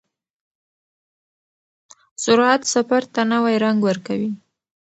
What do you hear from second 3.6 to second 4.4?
رنګ ورکوي.